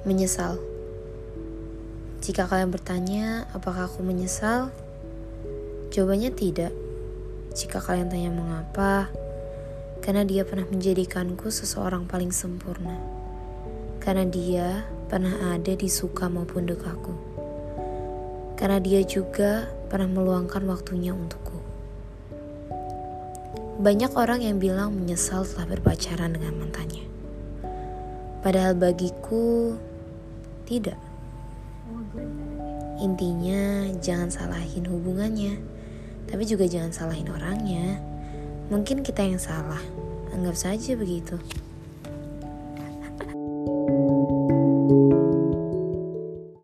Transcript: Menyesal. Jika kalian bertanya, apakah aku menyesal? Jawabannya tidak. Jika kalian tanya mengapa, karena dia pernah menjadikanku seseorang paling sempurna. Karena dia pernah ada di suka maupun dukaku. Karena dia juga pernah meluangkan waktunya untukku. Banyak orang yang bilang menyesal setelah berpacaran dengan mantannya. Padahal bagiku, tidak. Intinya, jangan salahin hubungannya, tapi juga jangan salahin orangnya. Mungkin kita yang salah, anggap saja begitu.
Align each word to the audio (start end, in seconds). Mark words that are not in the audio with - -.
Menyesal. 0.00 0.56
Jika 2.24 2.48
kalian 2.48 2.72
bertanya, 2.72 3.44
apakah 3.52 3.84
aku 3.84 4.00
menyesal? 4.00 4.72
Jawabannya 5.92 6.32
tidak. 6.32 6.72
Jika 7.52 7.84
kalian 7.84 8.08
tanya 8.08 8.32
mengapa, 8.32 9.12
karena 10.00 10.24
dia 10.24 10.48
pernah 10.48 10.64
menjadikanku 10.72 11.52
seseorang 11.52 12.08
paling 12.08 12.32
sempurna. 12.32 12.96
Karena 14.00 14.24
dia 14.24 14.88
pernah 15.12 15.52
ada 15.52 15.76
di 15.76 15.88
suka 15.92 16.32
maupun 16.32 16.64
dukaku. 16.64 17.12
Karena 18.56 18.80
dia 18.80 19.04
juga 19.04 19.68
pernah 19.92 20.08
meluangkan 20.08 20.64
waktunya 20.64 21.12
untukku. 21.12 21.60
Banyak 23.84 24.16
orang 24.16 24.40
yang 24.48 24.56
bilang 24.56 24.96
menyesal 24.96 25.44
setelah 25.44 25.76
berpacaran 25.76 26.32
dengan 26.32 26.56
mantannya. 26.56 27.04
Padahal 28.40 28.72
bagiku, 28.72 29.76
tidak. 30.70 30.94
Intinya, 33.02 33.90
jangan 33.98 34.30
salahin 34.30 34.86
hubungannya, 34.86 35.58
tapi 36.30 36.46
juga 36.46 36.70
jangan 36.70 36.94
salahin 36.94 37.26
orangnya. 37.26 37.98
Mungkin 38.70 39.02
kita 39.02 39.26
yang 39.26 39.42
salah, 39.42 39.82
anggap 40.30 40.54
saja 40.54 40.94
begitu. 40.94 41.34